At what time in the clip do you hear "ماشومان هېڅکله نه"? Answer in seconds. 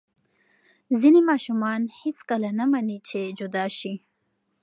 1.29-2.65